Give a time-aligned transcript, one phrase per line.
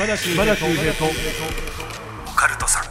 [0.00, 2.84] 島田秀平とオカルトさん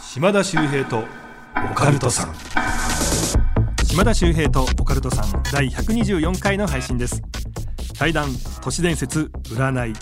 [0.00, 1.04] 島田秀平と
[1.70, 2.34] オカルトさん
[3.84, 7.20] 島田秀平とオカルトさん第124回の配信です
[7.98, 8.30] 対談
[8.62, 9.92] 都市伝説占い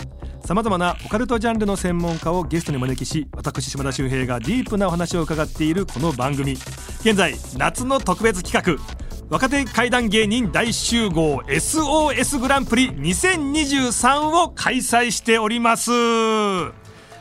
[0.45, 6.53] さまざまなオカルトジャンルの専門家をゲストにお招きし私島田秀平がディープなお話を伺っているこの番組
[7.01, 8.94] 現在夏の特別企画
[9.27, 15.89] 若手怪談芸人大集合 SOS グランプリ2023を開催しております。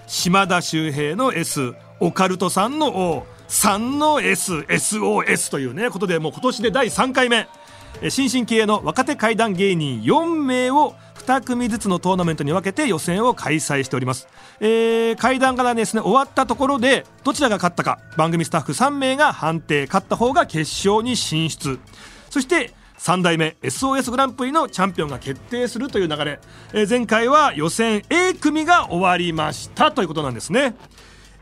[0.07, 7.49] 島田秀平の S オカルトさんの O 3の SSOS というねことでもう今年で第3回目。
[8.11, 14.29] 新進気鋭の若手怪談芸人4名を2組ずつのトーナメントに分けて予選を開催しております、
[14.61, 21.79] えー、階段からですね終わったところでどちらが勝ったか番組スタッフ3名が判定勝った方が決勝に進出。
[22.31, 26.41] そして3代目 SOS グランプリのチャンピオンが決定するという流れ、
[26.73, 30.75] えー前回は予選 A 組が終わりましたということなんですね。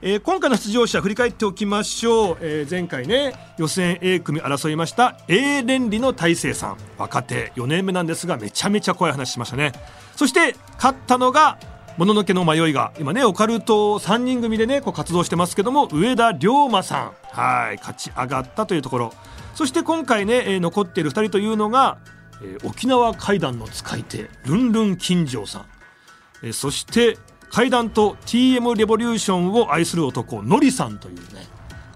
[0.05, 6.77] えー今回の出場者振り返っておきましょう、えー前回ね予選 A 組争いました A 連理の大勢さん。
[6.99, 9.73] 若手4年目なんですがめちゃめちゃ怖い話しましたね。
[10.17, 11.57] そして勝ったのが
[11.97, 17.13] もののけの迷いが今ねオカルト3人組でねこう活動してますけども上田龍馬さん。
[17.31, 19.13] はい勝ち上がったというところ。
[19.55, 21.99] そして今回ね、えー残っている2人というのが、
[22.43, 25.67] えー沖縄怪談の使い手ルンルン金城さん。
[26.43, 27.19] えーそして
[27.53, 31.47] 怪談と TM レボリューションを愛する男のりさんというね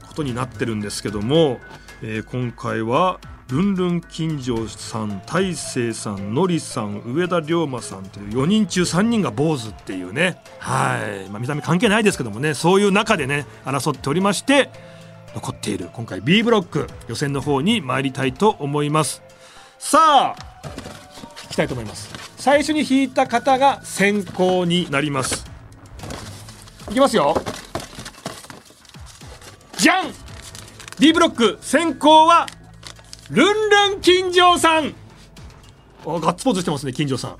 [0.06, 1.60] ことになってるんですけども、
[2.02, 3.18] えー今回は
[3.48, 10.42] ルンルン金城さん大勢さんのりさん上田龍馬さんという4人中3人が坊主っていうね。
[10.58, 14.68] はい、まあ、見た目関係ないですけどもねそういう中でね争っておりまして
[15.34, 19.22] 残っている今回 B ブロック予選の方に参りたいと思います。
[19.78, 20.36] さあ
[21.44, 22.12] 引きたいと思います。
[22.36, 25.45] 最初に引いた方が先行になります。
[26.90, 27.34] いきますよ。
[29.76, 30.12] じゃん。
[30.98, 32.46] B ブロック先行は
[33.30, 33.46] ルン
[33.92, 34.94] ルン金城さん。
[36.04, 37.36] おガッツポーズしてますね金城さん。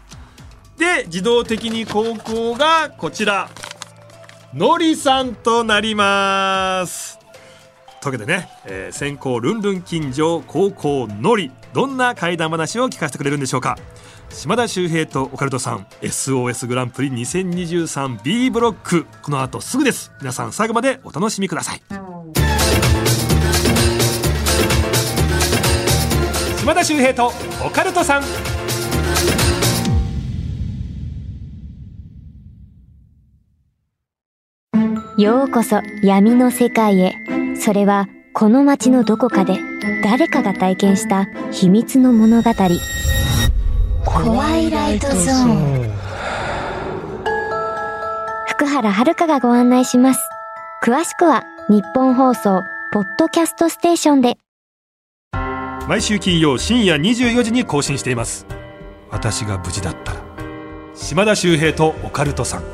[0.79, 3.49] で自動的に後攻がこちら。
[4.53, 7.19] のりさんとなります。
[8.01, 11.51] というわけでね、えー先行ルンルン金城高校のり。
[11.73, 13.79] どんな怪談話を聞かせてくれるんでしょうか。
[14.37, 21.83] 島田秀平とオカルトさん SOS グランプリ 2023B ブロックこの後すぐです皆さん最後までお楽しみください
[26.59, 27.33] 島田秀平と
[27.65, 28.23] オカルトさん
[35.19, 37.15] ようこそ闇の世界へ。
[37.59, 39.59] それはこの街のどこかで
[40.05, 42.51] 誰かが体験した秘密の物語。
[44.07, 45.91] 怖いライトゾーン。
[48.49, 50.21] 福原遥がご案内します。
[50.83, 52.63] 詳しくは日本放送
[52.93, 54.39] ポッドキャストステーションで。
[55.89, 58.45] 毎週金曜深夜24時に更新しています
[59.09, 60.21] 私が無事だったら
[60.97, 62.65] 島田秀平とオカルトさん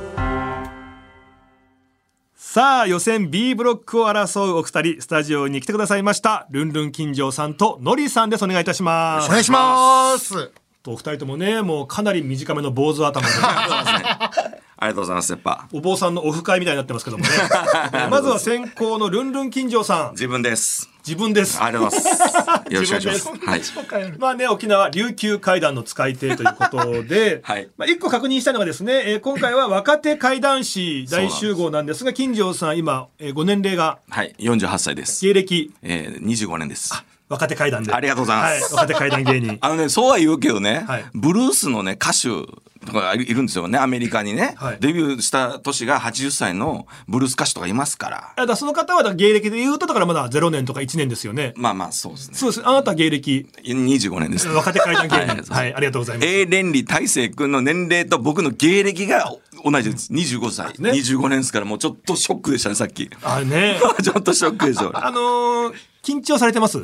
[2.34, 10.61] さあ予選 B ブロックを争うお二人スタジオに来てくださいましたルンルン金城さんとのりさんですお願いいたしますお願いします。
[10.82, 13.32] とお二人ともねもうかなり短めの坊主頭で
[14.82, 15.68] ありがとうございます、やっぱ。
[15.72, 17.30] お坊さんのオフ会みたいになってますけどもね
[18.10, 20.88] まずは先行のルンルン金城さん自分です。
[21.06, 22.12] 自分ですありがとうござい
[22.46, 22.74] ます。
[22.74, 23.90] よろしくお願いします。
[23.90, 24.12] はい。
[24.18, 34.34] まあね、沖縄琉球階段の使い手ということで、はいまあ一個確認したいのがですね、えー今回は若手階段師大集合なんですが、金城さん今、えーご年齢がはい。
[34.40, 35.24] 48歳です。
[35.24, 35.72] 芸歴？
[35.82, 36.92] えー、25年です。
[37.32, 37.92] 若手階段で。
[37.92, 39.58] ありがとうございますはい、若手階段芸人。
[39.62, 42.28] あのね、そうは言うけどね、はいブルースのね、歌手
[42.86, 44.54] とかいるんですよね、アメリカにね。
[44.56, 48.16] はいデビューした年が80歳のブルース歌手とかいますから。
[48.16, 51.54] あだからその方は芸歴で言うとだからまだ0年とか1年ですよね。
[51.56, 52.36] まあまあ、そうですね。
[52.36, 52.62] そうです。
[52.68, 54.48] あなたは芸歴、25年です。
[54.48, 55.54] 若手階段芸人。
[55.54, 56.28] はいはい、ありがとうございます。
[56.28, 59.32] A 連理大成君の年齢と僕の芸歴が
[59.64, 60.12] 同じです。
[60.12, 60.74] 25歳。
[60.78, 63.08] ね25年ですから、もうちょっとショックでしたね、さっき。
[63.22, 63.78] あね。
[64.02, 64.90] ちょっとショックでしょ。
[64.94, 66.82] あのー緊張されてます？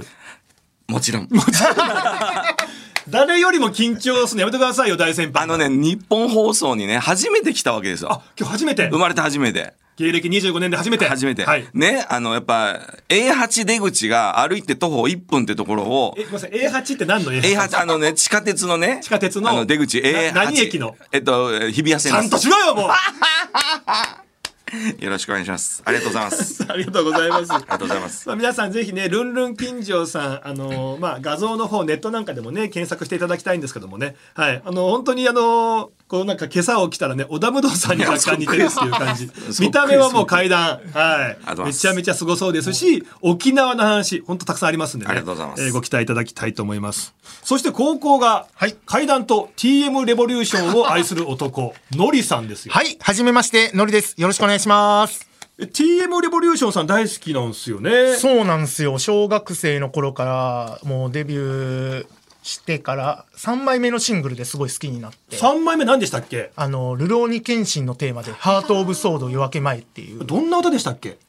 [0.89, 1.29] もちろん。
[3.11, 5.45] 誰よりも緊張するのやめてくださいよ、大先輩。
[5.45, 8.89] あのね、日本放送にね、初めて来たわけですよあ。、今日初めて？
[8.89, 8.99] 生。
[8.99, 9.75] まれて初めて。
[9.97, 11.07] 芸歴25年で初めて。
[11.07, 11.45] 初めて。
[11.45, 11.67] はい。
[11.75, 17.43] ね、あの、やっぱ、A8 出口が歩いて徒歩1分ってところをえ、、ごめんなさい、A8 って何の？A8?
[17.43, 20.33] A8、あのね、地下鉄のね、地下鉄のあの出口、な A8。
[20.33, 20.97] 何駅の？
[21.13, 22.91] えっと、日比谷線ちゃんとしろよ、もう
[24.99, 25.83] よろしくお願いします。
[25.85, 26.65] ありがとうございます。
[26.69, 27.53] ありがとうございます。
[27.53, 28.29] ありがとうございます。
[28.29, 34.17] まあ、皆さんぜひね、ルンルン金城さん、あのまあ、画像の方、ネットなんかでもね、検索していただきたいんですけどもね。
[34.35, 34.63] はい。
[34.65, 39.31] あの、本当にあのこうなんか今朝起きたらね、織田無道さんに若干似てるっていう感じ。
[39.61, 40.81] 見た目はもう階段。
[40.95, 41.61] はい。
[41.67, 45.11] めちゃめちゃすごそうですし、沖縄の話、本当たくさんありますんでね。
[45.11, 47.13] ありがとうございますえーご期待いただきたいと思います。
[47.45, 52.73] そして高校が、はい階段と TM レボリューションを愛する男、のりさんですよ。
[52.73, 54.15] はい、はじめまして、のりです。
[54.17, 55.29] よろしくお願いします。
[55.59, 58.15] え TM レボリューションさん大好きなんですよね。
[58.17, 58.99] そうなんですよ。
[58.99, 62.07] 小学生の頃から、もうデビュー
[62.49, 65.37] してから、3枚目のシングルですごい好きになって。
[65.37, 66.51] 3枚目何でしたっけ？
[66.57, 70.25] あの、ルローニケンシンのテーマで、ハート・オブ・ソード夜明け前っていう。
[70.25, 71.19] どんな歌でしたっけ？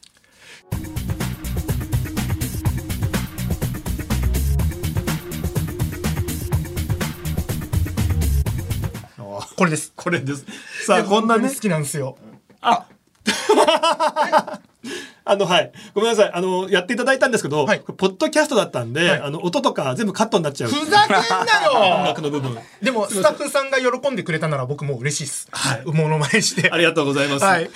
[9.56, 9.92] これです。
[9.94, 10.44] これです。
[10.86, 12.16] さあ、こんなに好、きなんですよ。
[12.62, 12.86] あ
[15.36, 15.72] の、はい。
[15.94, 16.30] ごめんなさい。
[16.32, 20.70] あの、やっていただいたんですけど、はいポッドキャストだったんで、はいあの、音とか全部カットになっちゃう。
[20.70, 21.22] ふざけんな
[21.70, 22.58] 音よ楽の部分。
[22.82, 25.48] でも、スタッフさんが喜んでくれたなら僕もう嬉しいです。
[25.50, 26.70] はいものまねして。
[26.70, 27.44] ありがとうございます。
[27.44, 27.70] はい。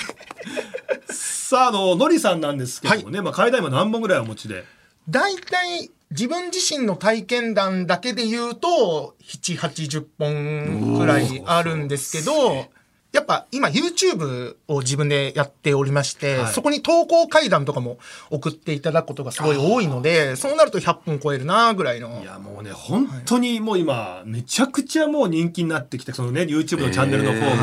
[1.10, 4.64] さあ、あの、のりさんなんですけどもね、まあ、階段今何本ぐらいお持ちで？
[5.08, 12.66] 大体、自分自身の体験談だけで言うと、7、80本くらいあるんですけど、
[13.14, 16.52] やっぱ今 YouTube を自分でやっておりまして、はい。
[16.52, 22.20] そこに投稿会談とかも送っていただくことがすごい多いので、そうなると100本超えるなぐらいの。
[22.20, 22.26] い。
[22.26, 27.56] や、もうね、本当にもう今、めちゃくちゃもう人気になってきて、そのね、YouTube のチャンネルの方も、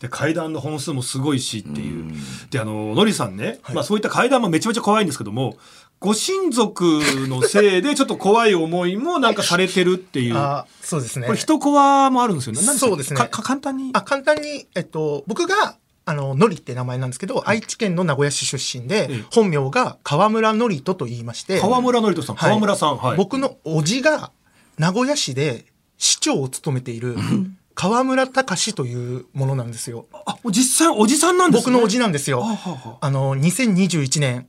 [0.00, 2.14] で、階段の本数もすごいしっていう。
[2.50, 5.58] で、あの、のりさんね、まあそういった階段もめちゃめちゃ怖いんですけども、
[6.00, 10.36] ご親族のせいでちょっと怖い思いもなんかされてるっていう。
[10.36, 11.26] あそうですね。
[11.26, 12.60] これ人コアもあるんですよね。
[12.66, 13.90] 何そうですねかか簡単に？
[13.94, 22.98] あ簡単に、えっと、僕が、あの、のりって名前なんですけど、愛知県の名古屋市出身で、ええ本名が川村のりとと言いまして、川村のりとさん、はい川村さん。
[22.98, 23.16] はい。
[23.16, 24.30] 僕の叔父が
[24.78, 25.64] 名古屋市で
[25.96, 27.16] 市長を務めている
[27.74, 30.06] 川村隆というものなんですよ。
[30.26, 31.72] あ、実際おじさんなんですね。
[31.72, 32.44] 僕の叔父なんですよ。
[33.00, 34.46] あの、2021年、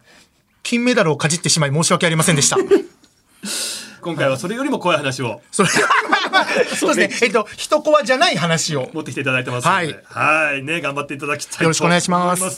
[0.65, 2.57] 金メダルをかじってしまい申し訳ありませんでした。
[4.01, 5.69] 今回はそれよりも怖い話をそれ
[6.77, 7.27] そうですね。
[7.27, 8.89] えっと、一コアじゃない話を。
[8.93, 12.51] 持ってきていただいてますので、はい、ね、頑張っていただきたいとよろしくお願いします思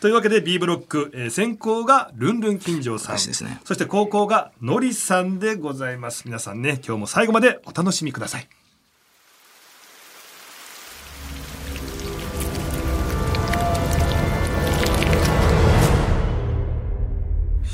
[0.00, 6.22] というわけで B ブロック、えー先行がルンルン金城さん、私ですねそして後攻がのりさんでございます。
[6.24, 8.48] 皆さんね、今日も最後までお楽しみください。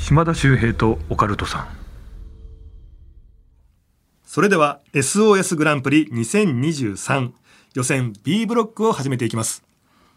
[0.07, 1.67] 島田秀平とオカルトさん。
[4.23, 7.33] それでは SOS グランプリ2023
[7.73, 9.65] 予選 B ブロックを始めていきます。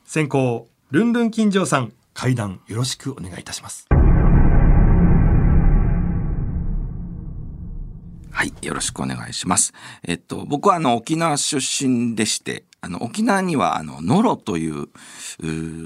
[0.04, 3.88] 先行、ルンルン金城さん、会談よろしくお願いいたします。
[8.30, 9.72] はい、よろしくお願いします。
[10.04, 14.88] えっと、僕はあの、沖縄出身でして、あの、沖縄にはあの、ノロという、う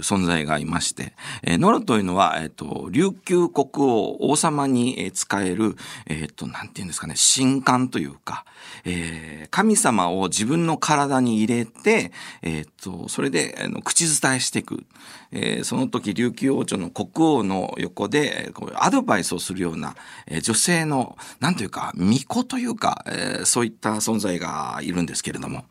[0.01, 1.13] 存在がいまして、
[1.43, 5.77] えーノロというのは、えっと、琉球国王、王様に使える、
[6.07, 8.45] えっと、なんていうんですかね、神官というか、
[8.85, 12.13] えー神様を自分の体に入れて、
[12.43, 14.85] えっと、それで、あの、口伝えしていく。
[15.33, 25.65] えーその時、琉球王朝の国王の横で、こうアドバイスをするような、えー女性の、なんというか、巫女というか、えーそういった存在がいるんですけれども、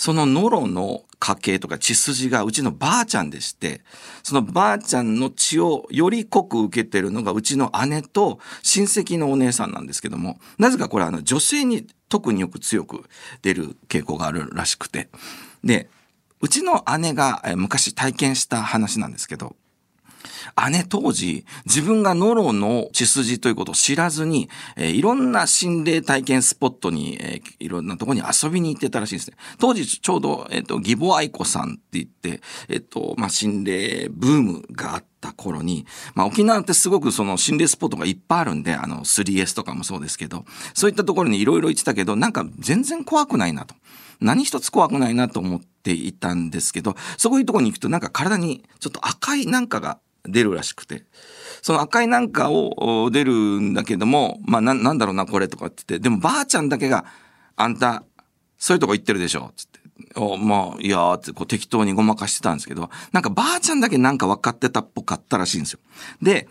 [0.00, 3.82] そのノロの家系とか血筋がうちのばあちゃんでして、
[4.22, 13.04] そのばあちゃんの血をより濃く受けてるのがうちの姉と親戚のお姉さんなんですけども、なぜかこれあの女性に特によく強く
[13.42, 15.10] 出る傾向があるらしくて。
[15.62, 15.90] で、
[16.40, 19.54] うちの姉が昔体験した話なんですけど、
[20.70, 29.36] 姉当時、自分がノロの血筋ということを知らずに、えーいろんな心霊体験スポットに、えーいろんなところに遊びに行ってたらしいんですね。
[29.58, 43.74] 当時ちょうど、えっ、と、義母愛子さんって言って、えっ、と、まあ、心霊ブームがあった頃に、まあ、沖縄ってすごくその心霊スポットがいっぱいあるんで、あの、3S とかもそうですけど、そういったところにいろいろ行ってたけど、なんか全然怖くないなと。
[44.20, 51.04] 何一つ怖くないなと思っていたんですけど、そういうところに行くとなんか体にちょっと赤いなんかが出るらしくて、
[51.62, 57.04] その赤いなんかを出るんだけども、まあななんだろうなこれとかって言って、でもばあちゃんだけが、
[57.56, 58.04] あんた、
[58.58, 59.80] そういうとこ行ってるでしょつって。
[60.16, 65.80] おまあ、いやーってこう適当にごまかしてたんですけど、なんかばあちゃんだけなんか分かってたっぽかったらしいんですよ。
[66.22, 66.48] で、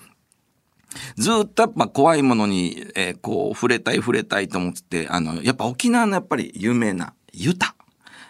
[1.17, 7.75] ずっとやっぱ怖いものに、えーこう、触れたい触れたいと思ってて、あの、やっぱ沖縄のやっぱり有名なユタ。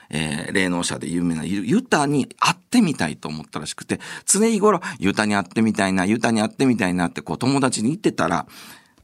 [0.10, 8.48] えー霊能者で有名なユタに会ってみたいと思ったらしくて、常日頃、ユタに会ってみたいな、ユタに会ってみたいなってこう友達に言ってたら、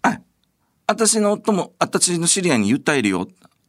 [0.01, 0.19] あ、
[0.87, 3.27] 私の夫も、私の知り合いにユタいるよ。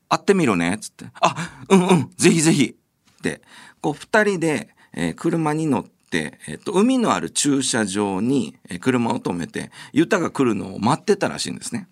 [0.09, 0.79] 会ってみろね。
[0.81, 1.07] つって。
[1.21, 2.77] あ、うんうん、ぜひぜひ。
[3.19, 3.43] って、
[3.81, 11.89] こう二人で、えー車に乗って、えっ、と、海のある駐車場に、車を止めて、ユタが来るのを待ってたらしいんですね。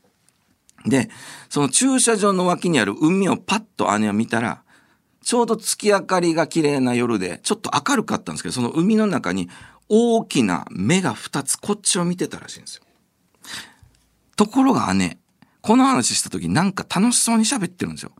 [0.87, 1.09] で、
[1.49, 4.64] その駐車場の脇にある海をパッと姉は見たら、
[5.25, 9.49] ちょうど月明かりが綺麗な夜で、ちょっと明るかったんですけど、その海の中に
[9.89, 12.83] 大きな目が二つこっちを見てたらしいんですよ。
[14.37, 15.19] ところが姉、
[15.63, 18.13] この話した時なんか楽しそうに喋ってるんですよ。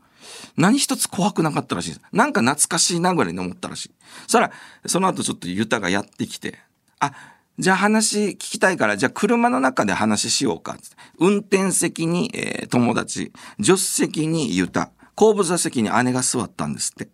[0.57, 2.05] 何一つ怖くなかったらしいんです。
[2.11, 3.91] なんか懐かしいなぐらいに思ったらしい。
[4.23, 4.51] そしたら、
[4.87, 6.57] その後ちょっとユタがやってきて、
[6.99, 7.13] あ、
[7.59, 10.77] じゃあ話聞きたいから、じゃあ車の中で話しようか。
[11.19, 13.31] 運転席に、えー友達、
[13.61, 17.09] 助手席にユタ、後部座席に姉が座ったんですって。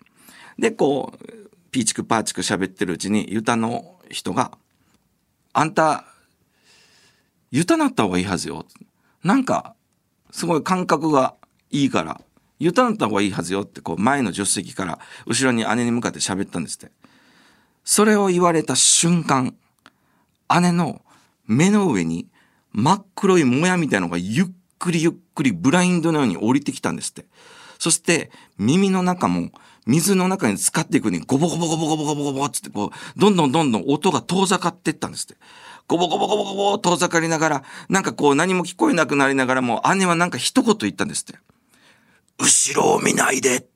[0.57, 4.57] で、こう、ピーチクパーチク喋ってるうちに、ユタの人が、
[5.53, 6.05] あんた、
[7.51, 8.65] ユタなった方がいいはずよ。
[9.23, 9.75] なんか、
[10.31, 11.35] すごい感覚が
[11.69, 12.21] いいから、
[12.59, 16.91] ユタなった方がいいはずよって、こう、前の助手席から、後ろに姉に向かって喋ったんですって。
[17.83, 19.55] それを言われた瞬間、
[20.59, 21.01] 姉の
[21.45, 22.27] 目の上に
[22.71, 24.45] 真っ黒いもやみたいなのがゆっ
[24.79, 27.25] くりゆっくりブラインドのように降りてきたんですって。
[27.81, 29.49] そして耳の中も
[29.87, 35.35] 水の中に浸かっていくにゴボゴボゴボゴボゴボゴボつってこう、どんどんどんどん音が遠ざかっていったんですって。
[35.87, 41.39] ゴボゴボゴボゴボ遠ざかりながら、なんかこう何も聞こえなくなりながらも姉はなんか一言言ったんですって。
[42.37, 43.67] 後ろを見ないで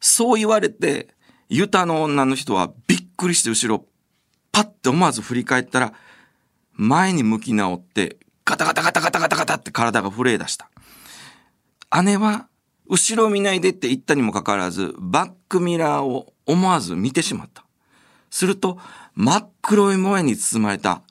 [0.00, 1.08] そう言われて、
[1.50, 3.84] ユタの女の人はびっくりして後ろ、
[4.52, 5.92] パッて思わず振り返ったら、
[6.72, 10.70] 前に向き直って、ガタガタガタガタガタガタって体が震え出した。
[12.02, 12.48] 姉は、
[12.88, 17.64] 後ろ見ないでって言ったにもかかわらず、バックミラーを思わず見てしまった。
[18.30, 18.78] すると、
[19.14, 21.02] 真っ黒いもやに包まれた、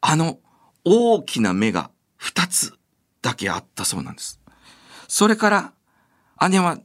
[0.00, 0.38] あの
[0.84, 2.74] 大きな目が二つ
[3.22, 4.40] だけあったそうなんです。
[5.08, 5.72] それから、
[6.48, 6.78] 姉は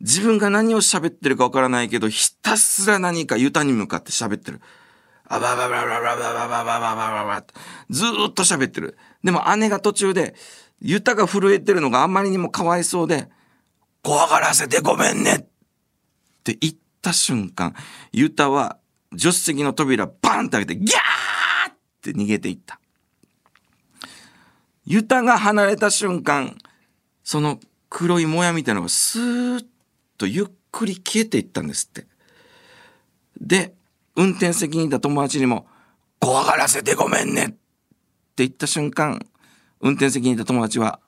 [0.00, 4.60] 自分が何を喋ってるかわからないけど、ひたすら何かユタに向かって喋ってる。
[5.24, 7.44] あばばばばばばばばばばばばば
[7.90, 8.96] ずーっと喋ってる。
[9.22, 10.34] でも姉が途中で、
[10.80, 13.28] ユタが震えてるのがあまりにもかわいそうで、
[14.02, 15.38] 怖がらせてごめんねっ
[16.44, 17.74] て言った瞬間、
[18.12, 18.78] ユタは
[19.12, 22.80] 助手席の扉バンって開けて、ギャーって逃げていった。
[24.84, 26.56] ユタが離れた瞬間、
[27.24, 29.66] その黒いもやみたいなのがスーッ
[30.16, 32.06] とゆっくり消えていったんですって。
[33.40, 33.74] で、
[34.16, 35.66] 運転席にいた友達にも、
[36.20, 37.56] 怖がらせてごめんねって
[38.38, 39.24] 言った瞬間、
[39.80, 41.00] 運転席にいた友達は、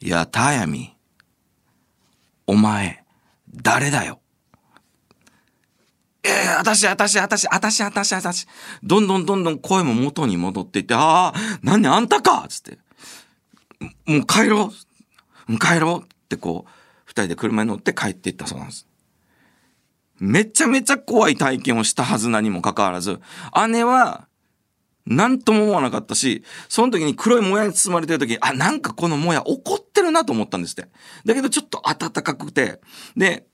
[0.00, 0.96] いや、たやみ、
[2.46, 3.04] お前、
[3.54, 4.20] 誰だよ。
[6.24, 8.46] ええー、あたし、あたし、あたし、あたし、あたし、あたし。
[8.82, 12.46] どんどんどんどん声も元に戻っていって、ああ、何あんたか？
[12.48, 12.78] つって。
[14.06, 14.72] もう帰ろ
[15.48, 16.70] う帰ろうってこう、
[17.04, 18.86] 二人で車に乗って帰っていったそうなんです。
[20.20, 23.20] めちゃめちゃ怖い体験をしたはずなにもかかわらず、
[23.68, 24.28] 姉は、
[25.06, 30.88] 何とも思わなかったし、その時に黒いもやに包まれてる時、あ、なんかこのもや怒ってるなと思ったんですって。
[31.24, 32.80] だけどちょっと暖かくて、
[33.16, 33.46] で、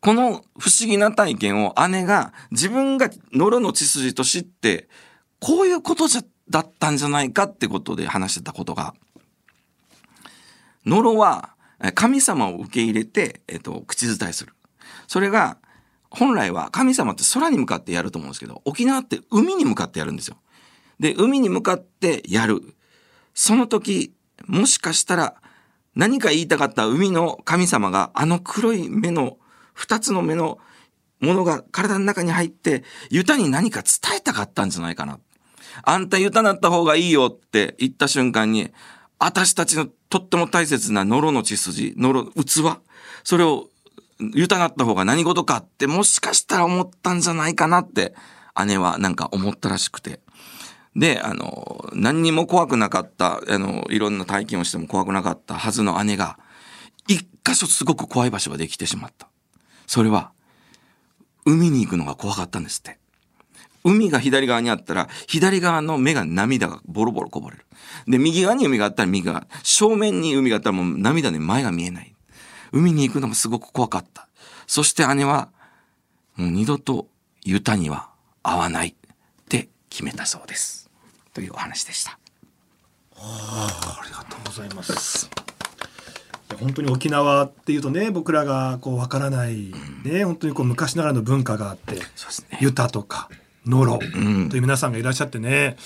[0.00, 4.88] この不思議な体験を姉が自分がノロの血筋と知って、
[5.40, 8.94] こういうことじゃ、だったんじゃないかってことで話してたことが、
[10.84, 11.54] ノロは
[11.94, 14.52] 神様を受け入れて、えっと、口伝えする。
[15.06, 15.58] それが、
[16.14, 20.36] 本来は神様って空に向かってやると思うんですけど、沖縄って海に向かってやるんですよ。
[21.00, 22.60] で、海に向かってやる。
[23.34, 24.14] その時、
[24.46, 25.34] もしかしたら
[25.94, 29.38] 何か言いたかった海の神様があの黒い目の、
[29.72, 30.58] 二つの目の
[31.20, 35.18] ものが体の中に入って、ユタに何か伝えたかったんじゃないかな。
[35.82, 38.70] あんたユタなった方がいいよって言った瞬間に、
[39.18, 42.78] 私たちのとっても大切なノロの血筋、ノロ、器、
[43.24, 43.68] それを
[44.20, 48.14] ユタなった方が何事かってもしかしたら思ったんじゃないかなって
[48.66, 50.20] 姉はなんか思ったらしくて。
[50.96, 56.38] で、あの、何にも怖くなかった、あの、いろんな体験をしても怖くなかったはずの姉が、
[57.08, 59.28] 一箇所すごく怖い場所ができてしまった。
[59.86, 60.30] それは、
[61.44, 62.98] 海に行くのが怖かったんですって。
[63.82, 67.66] 海が左側にあったら、左側の目が涙がボロボロこぼれる。
[68.06, 72.13] で、右側に海があったら右側、正面に海があったらもう涙で前が見えない。
[72.74, 74.28] 海に行くのがすごく怖かった。
[74.66, 75.48] そして姉は、
[76.34, 77.06] もう二度と
[77.44, 78.08] ユタには
[78.42, 78.94] 会わないっ
[79.48, 80.90] て決めたそうです。
[81.32, 82.18] というお話でした。
[83.16, 85.30] ありがとうございます。
[86.58, 89.72] 本当に沖縄っていうとね僕らがこうわからない、
[90.04, 92.00] ね本当にこう昔ながらの文化があってね。
[92.60, 93.28] ユタとか
[93.66, 95.76] ノロとんいう皆さんがいらっしゃってね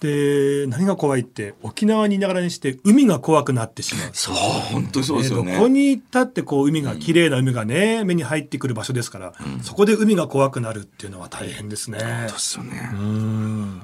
[0.00, 4.10] で何が怖いって沖縄にいながらにして海が怖くなってしまう。
[4.12, 5.54] そう、本当にそうですよね。
[5.54, 11.98] どこに行ったってこう海が綺麗な海がね、目に入ってくる場所ですから、そこで海が怖くなるっていうのは大変ですね。
[11.98, 12.90] そうですよね。
[12.94, 13.82] うん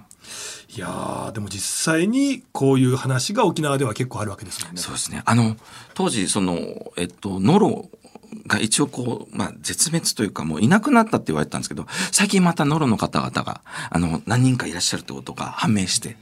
[0.77, 4.81] いやーでも実際にこういう話が沖縄では結構あるわけですもんね。
[4.81, 5.23] そうですね。
[5.25, 5.57] あの、
[5.95, 6.59] 当時、その、
[6.97, 7.89] えっと、ノロ
[8.47, 13.61] が一応こう、まあ、絶滅というかもういなくなったって言われてたんですけど、最近またノロの方々が、
[13.91, 16.17] あの、何人かいらっしゃるってことが判明して、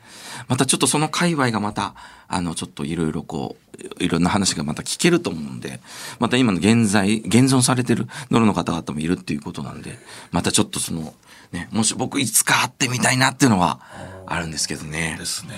[0.48, 1.94] またちょっとその界隈がまた、
[2.28, 3.56] あの、ちょっといろいろこ
[4.00, 5.80] う、いろんな話がまた聞けると思うんで、
[6.18, 9.98] また今の現在、現存されてるノロの方々もいるっていうことなんで、
[10.30, 11.14] またちょっとその、
[11.52, 13.80] ね、もし僕いつか会ってみたいなっていうのは
[14.26, 15.16] あるんですけどね。
[15.18, 15.54] ですね。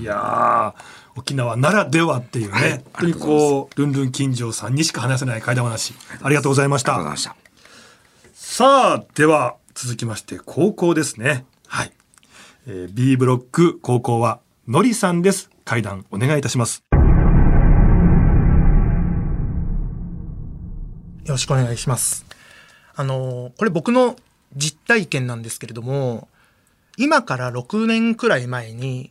[0.00, 7.36] いやー沖縄ならではっていうね、はい本当にこうルンルン金城さんにしか話せない怪談話ありがとうございましたありがとうございま。
[7.36, 7.44] した。
[8.34, 11.44] さあでは続きまして高校ですね。
[11.66, 11.92] はい。
[12.66, 15.50] えー B ブロック高校はのりさんです。
[15.64, 16.84] 怪談お願いいたします。
[21.24, 22.26] よろしくお願いします。
[22.94, 24.16] あの、これ僕の
[24.56, 26.28] 実体験なんですけれども、
[26.96, 29.10] 今から6年くらい前に、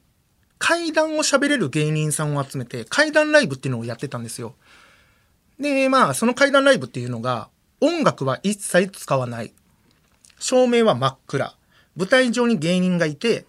[0.64, 4.56] 怪談を喋れる芸人さんを集めて、怪談ライブっていうのをやってたんですよ。
[5.60, 7.50] で、まあ、その怪談ライブっていうのが、
[7.82, 9.54] 音楽は一切使わない。
[10.40, 11.54] 照明は真っ暗。
[11.98, 13.46] 舞台上に芸人がいて、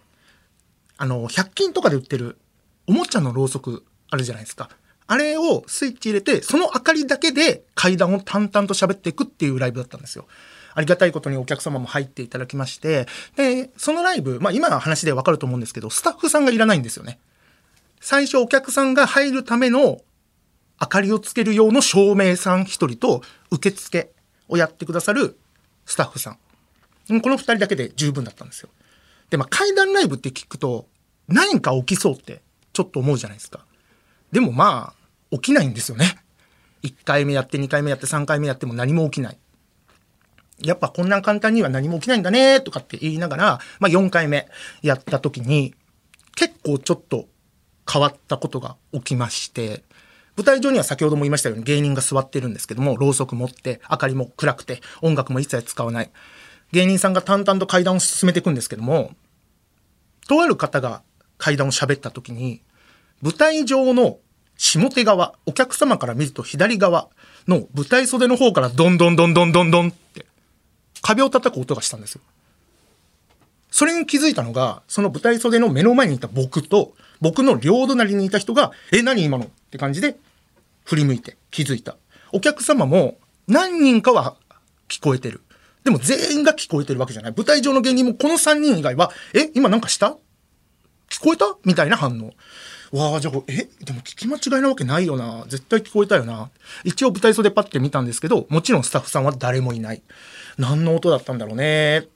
[0.97, 2.37] あの、100均とかで売ってる
[2.85, 4.69] おもちゃのろうそくあるじゃないですか。
[5.07, 10.27] あれをスイッチ入れて、その明かりだけで階段を淡々と喋っていくっていうライブだったんですよ。
[10.75, 17.17] ありがたいことにお客様も入っていただきまして、で、そのライブ、まあ今の話でわかると思うんですけど、スタッフさんがいらないんですよね。
[18.01, 20.01] 最初お客さんが入るための
[20.79, 24.11] 明かりをつける用の照明さん一人と受付
[24.49, 25.39] をやってくださる
[25.85, 26.37] スタッフさん。
[27.21, 28.69] この二人だけで十分だったんですよ。
[29.29, 30.87] で、まあ階段ライブって聞くと
[31.29, 32.41] 何か起きそうって
[32.73, 33.65] ちょっと思うじゃないですか。
[34.31, 34.93] でもま
[35.31, 36.17] あ、起きないんですよね。
[36.83, 39.37] 1回目やって2回目やって3回目やっても何も起きない。
[40.63, 44.47] やっぱこんな簡単には何も起きないんだねとかって言いながら、まあ4回目
[44.81, 45.73] やった時に、
[46.35, 47.27] 結構ちょっと
[47.91, 49.83] 変わったことが起きまして、
[50.37, 56.11] 舞台上には先ほども言いましたように芸人が座ってるんですけども、ろうそく持って、明かりも暗くて、音楽も一切使わない。
[56.71, 59.11] 芸人さんが淡々と階段を進めていくんですけども、
[60.27, 61.03] とある方が
[61.37, 62.63] 階段を喋った時に、
[63.21, 64.19] 舞台上の
[64.57, 67.09] 下手側、お客様から見ると左側
[67.47, 70.04] の舞台袖の方からドンドンドンドンドンドンって
[71.05, 72.21] 壁を叩く音がしたんですよ。
[73.69, 79.45] それに気づいたのが、その舞台袖の目の前にいた僕と、僕の両隣にいた人が、え、何今の？
[79.45, 80.17] って感じで
[80.83, 81.95] 振り向いて気づいた。
[82.31, 84.35] お客様も何人かは
[84.87, 85.41] 聞こえてる。
[85.83, 87.33] でも全員が聞こえてるわけじゃない。
[87.37, 90.17] 舞台上の芸人もこの3人以外は、え、今なんかした？
[91.07, 91.55] 聞こえた？
[91.65, 92.33] みたいな反応。
[92.97, 95.45] わあ、じゃあ、え、でも聞き間違いなわけないよな。
[95.49, 96.49] 絶対聞こえたよな。
[96.83, 100.01] 一応舞台袖パッて見たんですけど、もちろんスタッフさんは誰もいない。
[100.57, 102.07] 何の音だったんだろうね。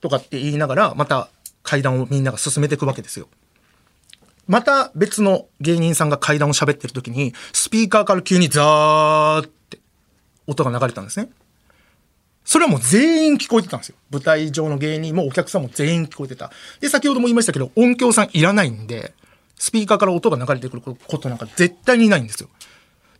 [0.00, 1.28] とかって言いながら、また
[1.62, 3.28] 階段をみんなが進めていくわけですよ。
[4.46, 9.78] また別の芸人さんが階段を喋ってる時に、スピーカーから急にザーって
[10.46, 11.30] 音が流れたんですね。
[12.44, 13.96] それはもう全員聞こえてたんですよ。
[14.10, 16.50] 舞台上の芸人もお客さんも全員聞こえてた。
[16.80, 19.14] で、先ほども言いましたけど、音響さんいらないんで、
[19.56, 22.48] スピーカーから音が流れてくることなんか絶対にないんですよ。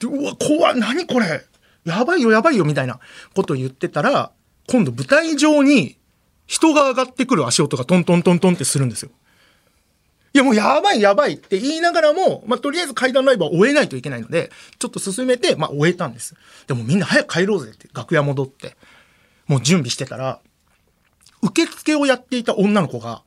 [0.01, 1.45] で、うわ、怖い、何これ
[1.85, 2.99] やばいよ、やばいよ、みたいな
[3.35, 4.33] ことを言ってたら、
[4.71, 5.97] 今度舞台上に
[6.47, 9.11] 人が上がってくる足音がトントントントンってするんですよ。
[10.33, 16.37] いやもうやばいやばいって言いながらも、まあ、とりあえず階段ライブは終えないといけないので、ちょっと進めて、まあ、終えたんです。
[16.69, 18.77] でもみんな早く帰ろうぜって楽屋戻って、
[19.49, 20.39] もう準備してたら、
[21.43, 23.23] 受付をやっていた女の子が、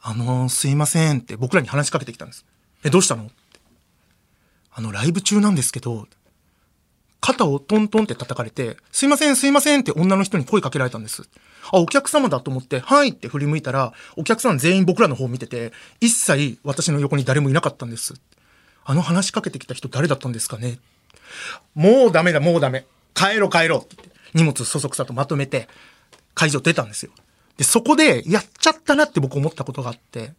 [0.00, 2.46] あのーすいませんって僕らに話しかけてきたんです。
[2.84, 3.32] え、どうしたのって
[4.72, 6.06] あの、ライブ中なんですけど、
[7.20, 11.28] 肩をトントンって叩かれて、すいません、すいませんって女の人に声かけられたんです。
[11.72, 18.14] あ、お客様だと思って、はいって振り向いたら、お客さん全員僕らの方を見てて、一切私の横に誰もいなかったんです。
[18.84, 20.78] あの話しかけてきた人誰だったんですかね
[21.74, 22.86] もうダメだ、もうダメ。
[23.14, 25.68] 帰ろう帰ろうって言って、荷物そそくさとまとめて、
[26.34, 27.12] 会場出たんですよ。
[27.56, 30.34] で、そこで、やっちゃったなって僕思ったことがあって、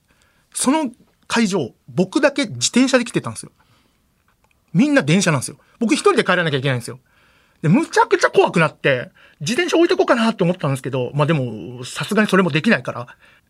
[0.54, 0.92] その
[1.28, 3.52] 会場、僕だけ自転車で来てたんですよ。
[4.78, 5.58] みんな電車なんですよ。
[5.80, 7.00] 僕一人で帰らなきゃいけないんですよ。
[7.64, 9.10] で、むちゃくちゃ怖くなって、
[9.40, 13.08] 自転車置いてこうかなって思ったんですけど、まあでも、さすがにそれもできないから、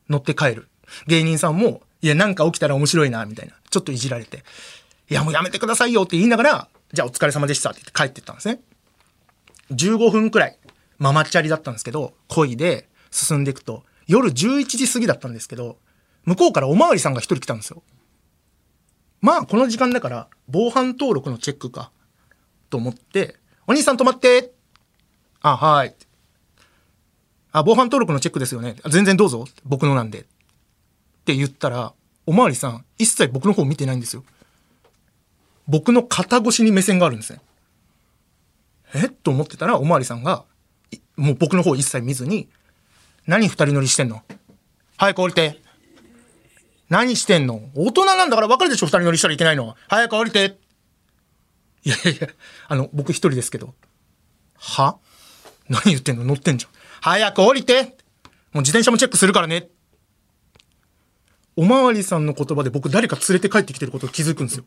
[0.10, 0.70] 乗って帰る。
[1.08, 3.56] 芸人さんも、いや、なんか起きたら面白いな、みたいな。
[3.70, 4.46] ちょっといじられて。
[5.10, 8.62] いや、もうやめてくださいよって言いながら、じゃあお疲れ様でしたって言って帰ってったんですね。
[9.72, 10.58] 15分くらい、
[10.98, 15.78] ママチャリだったんですけど、恋で進んでいくと、夜11時過ぎだったんですけど、
[16.24, 17.84] 向こうからおまわりさんが一人来たんですよ。
[19.28, 21.92] まあ、この時間だから、防犯登録のチェックか、
[22.70, 23.36] と思って、
[23.68, 24.54] お兄さん止まって
[25.42, 25.94] あ、はい。
[27.52, 28.78] あ、防犯登録のチェックですよね。
[28.90, 29.46] 全然どうぞ。
[29.66, 30.22] 僕のなんで。
[30.22, 30.24] っ
[31.26, 31.92] て言ったら、
[32.26, 34.24] おまわりさん、一切僕の方見てないんですよ。
[35.68, 37.42] 僕の肩越しに目線があるんですね。
[38.94, 39.10] え？
[39.10, 40.46] と思ってたら、おまわりさんが、
[41.18, 42.48] もう僕の方一切見ずに、
[43.26, 44.24] 何二人乗りしてんの？
[44.96, 45.62] 早く降りて。
[46.90, 47.70] 何してんの？
[47.76, 49.76] 大人なんだから分かるでしょ二人乗りしたらいけないのは。
[49.90, 50.58] 早く降りて。
[51.84, 52.28] いやいやいや、
[52.68, 53.74] あの、僕一人ですけど。
[54.56, 54.98] は？
[55.70, 56.24] 何言ってんの？
[56.24, 56.72] 乗ってんじゃん。
[57.02, 59.70] 早く降りてもう自転車もチェックするからね。
[61.56, 64.66] おまわりさんの言葉で僕誰か連れて帰ってきてることを気づくんですよ。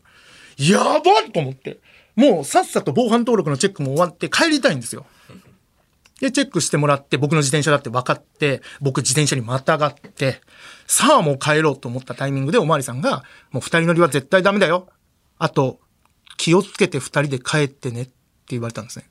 [0.57, 1.01] やばっ
[1.33, 1.79] と思って。
[2.15, 5.05] もうさっさと防犯登録のチェックも終わって帰りたいんですよ。
[6.21, 10.39] で、チェックしてもらって、僕の自転車だって分かって、僕自転車にまたがって、
[10.87, 14.87] さあもう帰ろうと思ったタイミングでおまわりさんが、もう二人乗りは絶対ダメだよ。
[15.39, 15.79] あと、
[16.37, 18.13] 気をつけて二人で帰ってねって
[18.49, 19.09] 言われたんですね。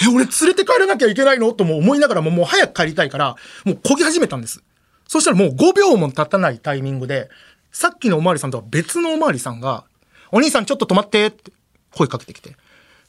[0.00, 1.52] え、俺連れて帰らなきゃいけないの？
[1.52, 3.34] とも思いながらももう早く帰りたいから、
[3.64, 4.62] もう漕ぎ始めたんです。
[5.08, 7.28] そしたらもう5秒も経たないタイミングで、
[7.72, 9.84] さっきのおまわりさんとは別のおまわりさんが、
[10.30, 11.50] お兄さんちょっと止まってって
[11.92, 12.56] 声かけてきて、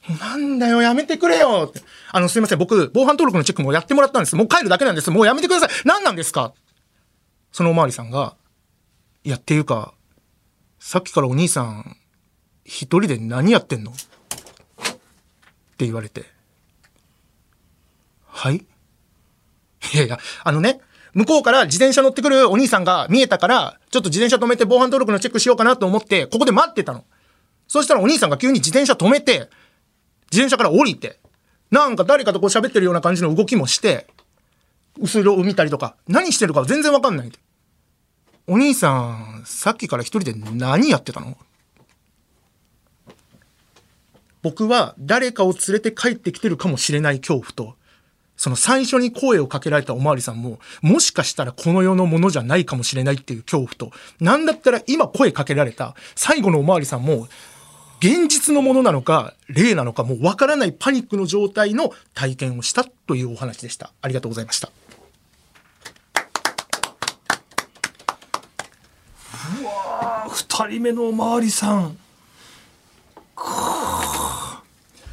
[0.08, 1.82] なんだよ、やめてくれよって。
[2.12, 4.36] あの、すいません、僕、防犯登録のチェックもやってもらったんです。
[4.36, 5.12] もう帰るだけなんです。
[5.12, 5.70] もうやめてください。
[5.86, 6.54] 何なんですか？
[7.52, 8.36] そのおまわりさんが、
[9.24, 9.94] いや、っていうか、
[10.80, 11.98] さっきからお兄さん、
[12.64, 13.92] 一人で何やってんの？
[13.92, 13.96] っ
[15.78, 16.24] て言われて。
[18.28, 18.56] はい？
[19.94, 20.80] いやいや、あのね、
[21.14, 27.04] 向こうから自転車乗ってくるお兄さんが見えたから、ちょっと自転車止めて防犯登録のチェックしようかなと思って、ここで待ってたの。
[27.68, 29.50] そしたらお兄さんが急に自転車止めて、
[30.32, 31.20] 自転車から降りて、
[31.72, 34.08] なんか誰かとこう喋ってるような感じの動きもして、
[35.00, 37.32] 後ろを見たりとか、何してるか全然わかんない。
[38.48, 41.38] お兄さん、さっきから一人で何やってたの？
[44.42, 47.76] 僕は誰かを連れて帰ってきてるかもしれない恐怖と、
[48.38, 57.28] その最初に声をかけられたおまわりさんも、もしかしたらこの世のものじゃないかもしれないっていう恐怖と、なんだったら今声かけられた最後のおまわりさんも、
[58.00, 63.92] 現実のものなのか、霊なのかもうわからないパニックの状態の体験をしたというお話でした。
[64.02, 64.70] ありがとうございました。
[70.30, 71.98] 二人目のおまわりさん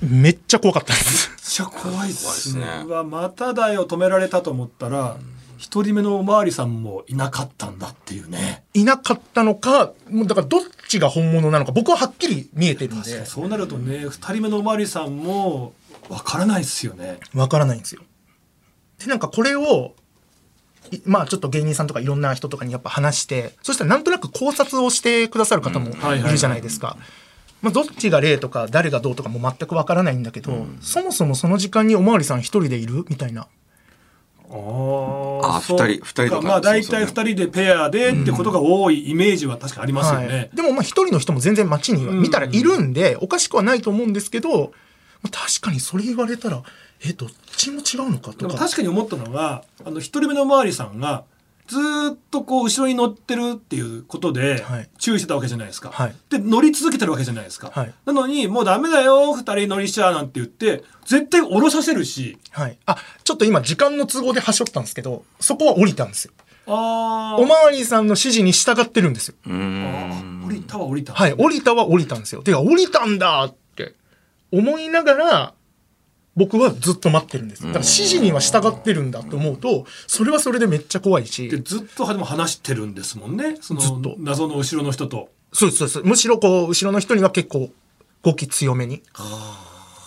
[0.03, 1.31] めっちゃ怖かったです。
[1.31, 5.17] めっちゃ怖いですね怖いですねうわまただよ止められたと思ったら
[5.59, 15.73] 一人目のおまわりさんもいなかったんだっていうねいなかったのか、もうだからどっちが本物なのか、僕ははっきり見えてるんで、そうなるとね二人目のおまわりさんも
[16.09, 18.03] わからないですよねわからないんですよ。
[18.99, 19.95] で、なんかこれを、
[20.91, 26.97] いまあちょっと芸人さんとかいろんな人とかにやっぱ話して、そしたらなんとなく考察をしてくださる方もはいるじゃないですか。
[27.63, 33.49] まあどっちが霊とか誰がどうとかも全くわからないんだけど、そもそもその時間におまわりさん一人でいるみたいな。
[34.51, 36.43] ああ二人二人とか。
[36.43, 40.57] まあ大体二人でペアでってことが多いイメージは確かありますよはねい、。
[40.57, 44.73] でもまあ一人の人も全然街には見たらいるんで、おかしくはないと思うんですけど、
[45.23, 46.63] まあ確かにそれ言われたら、
[47.05, 48.57] え、どっちも違うのかとか。
[48.57, 51.25] 確かに思ったのがあの一人目のおまわりさんが
[51.67, 55.91] ずーっとこう後ろに乗ってるっていうことではい注意してたわけじゃないですか。
[55.91, 57.71] はいで乗り続けてるわけじゃないですか。
[57.75, 62.79] はいなのにもうダメだよ二人乗りしちゃなんて言って絶対降ろさせるしはい。
[62.87, 66.33] あ、ちょっと今時間の都合で端折ったんですけど、そこは降りたんですよ。
[66.69, 69.35] あーおまわりさんの指示に従ってるんですよ。
[69.45, 71.13] 降りたは降りた。
[71.13, 71.35] はい。
[71.37, 72.43] 降りたは降りたんですよ。
[72.43, 73.95] てか、降りたんだって
[74.53, 75.55] 思いながら、
[76.37, 77.63] 僕はずっと待ってるんです。
[77.63, 83.57] だから指示には従ってるんだと思うと、それはそれでめっちゃ怖いでし、ずっとでも話してるんですもんね。
[83.61, 85.31] そのずっと謎の後ろの人と。
[85.53, 86.01] そうそうです。
[86.01, 87.71] むしろこう、後ろの人には結構、
[88.23, 89.03] 語気強めに。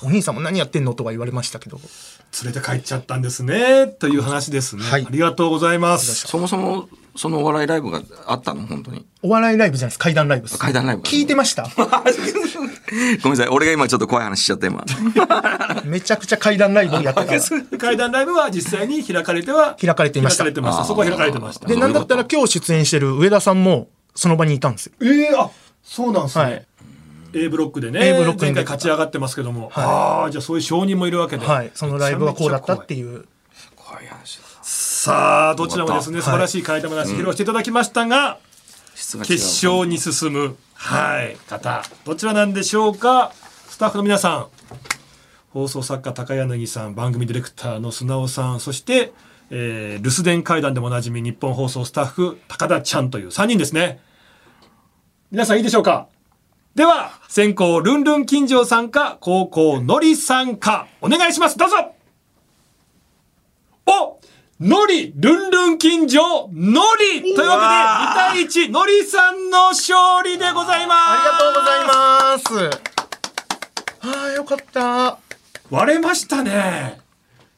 [0.01, 1.79] お兄さんも何やってんのとは言われましたけど。
[2.43, 3.87] 連れて帰っちゃったんですね。
[3.87, 4.83] という話ですね。
[4.83, 6.27] はいありがとうございます。
[6.27, 6.87] そもそも
[7.19, 8.65] そのお笑いライブがあったの？
[8.65, 9.99] 本当にお笑いライブじゃないです。
[9.99, 10.57] 怪談ライブです。
[10.57, 11.67] 怪談ライブ聞いてました？
[13.21, 14.85] ごめんなさい俺が今ちょっと怖い話しちゃった今
[15.83, 17.37] めちゃくちゃ怪談ライブをやってた。
[17.77, 20.85] 階段ライブは実際に開かれては開かれていました開かれてました。
[20.85, 21.67] そこは開かれてました。
[21.67, 24.93] で、なんだったら今日出演してる上田さんも、その場にいたんですよ。
[25.01, 25.49] ええあ
[25.83, 26.43] そうなんですね。
[26.45, 26.65] はい
[27.31, 31.71] A ブロックでね A ブロックに前回勝ち上がってますけども、はいああじゃあそういう証人もいるわけで、はい。
[31.75, 33.25] そのライブはこうだったってういう。
[33.75, 34.48] 怖い話だ
[35.01, 36.23] さあどちらもですねはい。
[36.23, 39.19] 素晴らしい階段話披露していただきましたが、う。
[39.21, 39.35] 決
[39.65, 43.31] 勝に進むはい方どちらなんでしょうか？
[43.69, 44.47] スタッフの皆さん
[45.51, 49.13] 放送作家高柳さん番組ディレクターの砂尾さんそして、
[49.51, 54.01] えー留守電会談でもおなじみ日本放送スタッフ高田ちゃんという3人ですね。
[55.31, 56.09] 皆さんいいでしょうか？
[56.75, 61.57] では先行ルンルン金城さんか高校のりさんかお願いします。
[61.57, 61.95] どうぞ。
[63.85, 64.18] お
[64.59, 71.01] のりルンルン金城のりというわけで2対1のりさんの勝利でございます。
[71.07, 72.81] ありがとうございます。
[74.01, 75.17] ああ、よかった。
[75.69, 76.99] 割れましたね。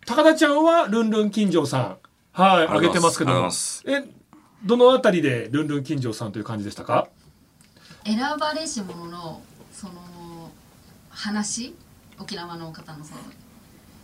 [0.06, 1.98] 高田ちゃんはルンルン金城さん。
[2.34, 3.50] はいあげてますけど
[3.88, 4.04] え
[4.64, 7.08] どのあたりでルンルン金城さんという感じでしたか？
[8.06, 9.42] 選ばれし者の
[9.74, 9.94] その
[11.10, 11.74] 話？
[12.20, 13.22] 沖縄の方のその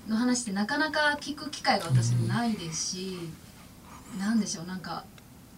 [0.07, 3.17] の話ってなかなか聞く機会が私もないですし、
[4.19, 5.03] なんでしょうなんか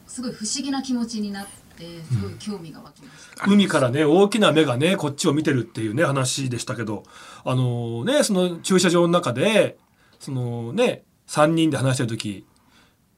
[0.07, 1.45] すごい不思議な気持ちになっ
[1.77, 7.03] てすごい興味が湧きました、海からね大きな目がねこっちを見てるっていうね話でしたけど
[7.45, 9.77] あのねその駐車場の中で
[10.19, 12.45] そのね3人で話してる時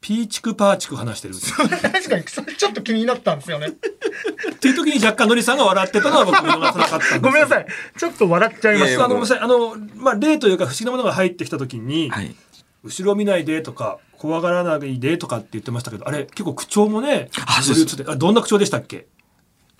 [0.02, 3.68] ピーチクパーチク話してる確かに、それちょっと気になったんですよね。
[3.68, 7.68] っていう時に若干のりさんが笑ってたのは僕見逃さなかったんでごめんなさい。
[7.98, 9.06] ちょっと笑っちゃいました。
[9.06, 12.36] あのごめんなさいあのまあ例というか不思議なものが入ってきた時に、はい。
[12.84, 19.06] 後ろ見ないでとか怖がらないでとかって言ってましたけどあれ結構口調もねあそうですあどんな口調でしたっけ？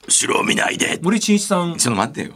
[0.07, 0.99] 後ろを見ないで。
[1.01, 2.36] 森進一さんちょっと待ってよ。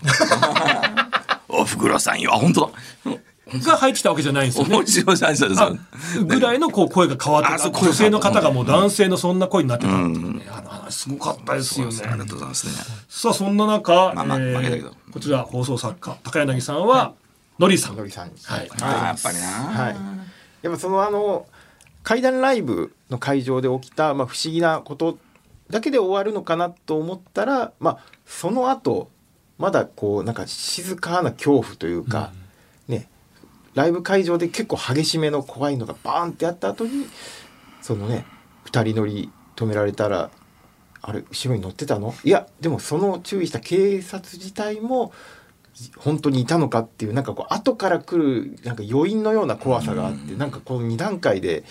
[1.47, 2.33] おふくろさんよ。
[2.33, 2.71] あ、本当
[3.05, 3.19] だ。
[3.59, 6.25] が入ってきたわけじゃないんですよね。
[6.25, 7.69] ぐらいのこう声が変わった。
[7.69, 10.37] 女性の方がもう男性のそんな声になってたっていううん。
[10.37, 11.93] ねあの話すごかったですよね。
[12.03, 12.73] ありがとうございますね。
[13.07, 14.93] さあそんな中、まあまあえー負けたけど。
[15.11, 17.13] こちら放送作家高柳さんは
[17.59, 17.95] のりさん。
[17.95, 18.69] のりさんはい。
[18.71, 19.43] あーやっぱりな。
[19.45, 19.95] はい、
[20.61, 21.45] やっぱそのあの
[22.03, 25.17] 怪談ライブの会場で起きた、まあ、不思議なこと
[25.69, 29.09] だけで終わるのかなと思ったら、まあ、その後
[29.57, 32.44] まだこうなんか静かな恐怖というか、ね
[33.75, 37.05] ライブ会場で結構激しめの怖いのがバーンってあった後に
[37.81, 38.25] そのね
[38.65, 40.31] 2人乗り止められたら
[41.01, 42.15] あれ後ろに乗ってたの？
[42.23, 45.13] いやでもその注意した警察自体も
[45.97, 51.63] 本当にいたのかっていうなんかこう後から来るなんか余韻のような怖さがあってなんかこの2段階で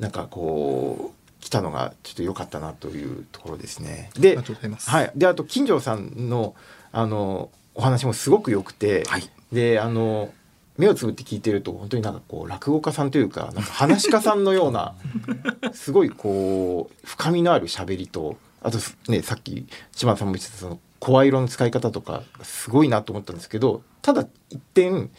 [0.00, 4.10] なんかこう来たのがちょっと良かったなというところですね。
[4.18, 6.54] ではい、であと金城さんの
[6.92, 9.30] あのお話もすごく良くて、はい。
[9.52, 10.32] であの
[10.78, 14.94] 目をつぶって聞いてると本当になんかこう落語家さんというかなんか話し家さんのような
[15.72, 25.10] すごいこう深みのある喋りとあとねさっき島田さんも言ってたその声色の使い方とかすごいなと思ったんですけどただ一点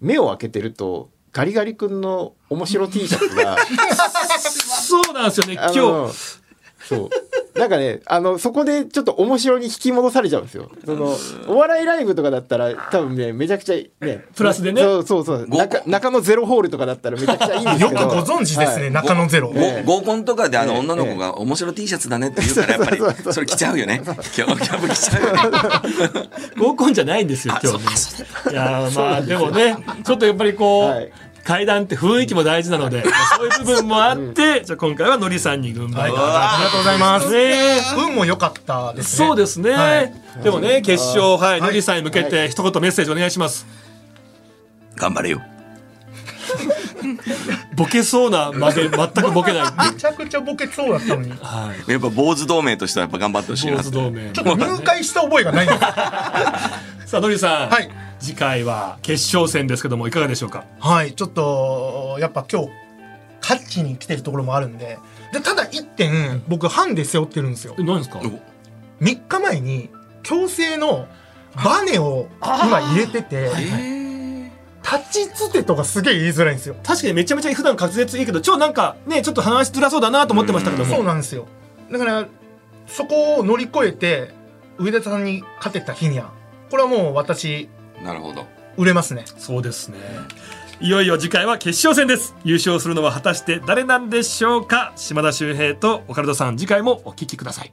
[0.00, 3.56] 目を開けてるとガリガリ君の面白 T シャツが
[4.42, 5.68] そうなんですよね今
[6.08, 6.14] 日。
[6.88, 7.10] そう
[7.54, 10.70] なんかねあのそこでちょっと面白に引き戻されちゃうんですよ。
[10.84, 11.16] その
[11.48, 14.24] お笑いライブとかだったら多分ねめちゃくちゃね。
[14.34, 14.80] プラスでね。
[14.80, 15.46] そうそうそう。
[15.48, 18.08] ご中中野ゼロホールとかだったらめちゃくちゃいいんですよけど。
[18.08, 18.90] くご存知ですね、はい。
[18.92, 19.52] 中野ゼロ。
[19.84, 20.78] ご合コンとかであのええ。
[20.78, 24.00] 女の子が面白 T シャツだねって言うからやっぱりそれ着ちゃうよね。
[24.04, 26.30] 今日キャブ着ちゃうよね。
[26.56, 27.84] 合コンじゃないんですよ今日ね。
[28.50, 31.12] いやーまあでもねちょっとやっぱりこう、はい
[31.44, 37.30] 階段って雰囲気も大事なので、ま あそういう部分もあって、じゃあ今回はのりさんに軍配がありがとうございます。
[37.30, 39.26] ね運も良かったですね。
[39.26, 40.12] そうですね、はい。
[40.42, 41.60] でもね決勝はいはい。
[41.62, 43.66] のりさんに向けて一言メッセージお願いします。
[44.96, 45.42] 頑張れよ。
[47.74, 49.62] ボケそうなまで全くボケない。
[49.92, 51.32] めちゃくちゃボケそうだったのに。
[51.32, 51.90] ちはい。
[51.90, 54.26] やっぱ坊主同盟としてはやっぱ頑張ってほしい坊な主同盟。
[54.26, 55.80] ょっと入会した覚えがないんです。
[55.80, 57.90] さあのりさん、はい
[58.22, 60.64] 次回は決勝戦ですけどもいかがでしょうか？
[60.78, 62.68] はい、ちょっと、やっぱ今日、
[63.40, 64.98] 勝ちに来てるところもあるんで。
[65.32, 67.82] で、ただ一点、僕、ハンデ背負ってるんですよえ。
[67.82, 68.20] 何ですか
[69.00, 69.90] ？3日前に、
[70.22, 71.08] 強制の
[71.64, 73.50] バネを今入れてて、
[74.84, 76.76] 立ちつてとかすげえ言いづらいんですよ。
[76.84, 81.46] 確かにめちゃめちゃ普段滑舌いいけど超なんかねちょっと話しづらそうだなと思ってましたけどもそうなんですよ。
[81.90, 82.28] だから、
[82.86, 84.30] そこを乗り越えて、
[84.78, 86.32] 上田さんに勝てた日には、
[86.70, 87.68] これはもう私、
[88.02, 88.46] なるほど。
[88.76, 89.24] 売れますね。
[89.38, 89.98] そうですね
[90.80, 97.72] いよいよ次回は決勝戦です優勝するのは果たして誰なんでしょうか島田秀平とオカルトさん次回もお聞きください